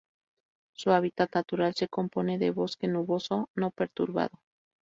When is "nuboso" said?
2.87-3.49